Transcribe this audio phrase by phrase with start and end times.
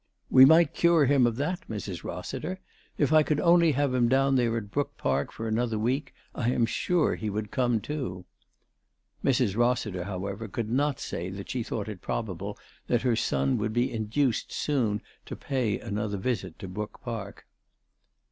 [0.31, 2.03] "We might cure him of that, Mrs.
[2.03, 2.59] Rossiter.
[2.97, 6.49] If I could only have him down there at Brook Park for another week, I
[6.51, 8.25] am sure he would come to."
[9.23, 9.55] Mrs.
[9.55, 13.93] Rossiter, however, could not say that she thought it probable that her son would be
[13.93, 17.45] induced soon to pay another visit to Brook Park.